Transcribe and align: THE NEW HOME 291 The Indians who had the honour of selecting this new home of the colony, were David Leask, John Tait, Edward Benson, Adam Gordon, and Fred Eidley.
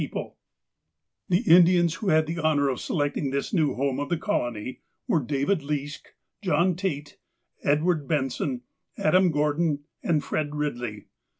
THE 0.01 0.07
NEW 0.07 0.13
HOME 0.13 0.33
291 1.29 1.29
The 1.29 1.55
Indians 1.55 1.93
who 1.93 2.09
had 2.09 2.25
the 2.25 2.39
honour 2.39 2.69
of 2.69 2.79
selecting 2.81 3.29
this 3.29 3.53
new 3.53 3.75
home 3.75 3.99
of 3.99 4.09
the 4.09 4.17
colony, 4.17 4.79
were 5.07 5.19
David 5.19 5.59
Leask, 5.59 6.07
John 6.41 6.73
Tait, 6.75 7.17
Edward 7.63 8.07
Benson, 8.07 8.61
Adam 8.97 9.29
Gordon, 9.29 9.83
and 10.01 10.23
Fred 10.23 10.49
Eidley. 10.49 11.05